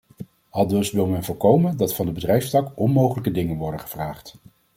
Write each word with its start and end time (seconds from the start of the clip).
Aldus 0.49 0.91
wil 0.91 1.07
men 1.07 1.23
voorkomen 1.23 1.77
dat 1.77 1.95
van 1.95 2.05
de 2.05 2.11
bedrijfstak 2.11 2.71
onmogelijke 2.75 3.31
dingen 3.31 3.57
worden 3.57 3.79
gevraagd. 3.79 4.35